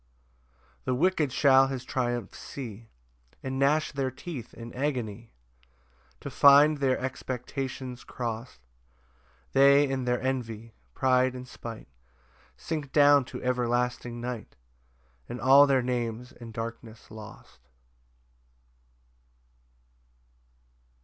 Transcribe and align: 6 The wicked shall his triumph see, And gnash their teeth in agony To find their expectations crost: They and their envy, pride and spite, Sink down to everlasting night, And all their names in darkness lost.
6 0.49 0.61
The 0.85 0.95
wicked 0.95 1.31
shall 1.31 1.67
his 1.67 1.83
triumph 1.85 2.33
see, 2.33 2.89
And 3.43 3.59
gnash 3.59 3.91
their 3.91 4.09
teeth 4.09 4.51
in 4.55 4.73
agony 4.73 5.31
To 6.21 6.31
find 6.31 6.79
their 6.79 6.97
expectations 6.97 8.03
crost: 8.03 8.57
They 9.53 9.87
and 9.91 10.07
their 10.07 10.19
envy, 10.19 10.73
pride 10.95 11.35
and 11.35 11.47
spite, 11.47 11.87
Sink 12.57 12.91
down 12.91 13.25
to 13.25 13.43
everlasting 13.43 14.19
night, 14.19 14.55
And 15.29 15.39
all 15.39 15.67
their 15.67 15.83
names 15.83 16.31
in 16.31 16.51
darkness 16.51 17.11
lost. 17.11 17.67